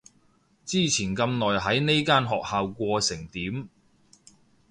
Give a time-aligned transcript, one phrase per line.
[0.65, 3.69] 之前咁耐喺呢間學校過成點？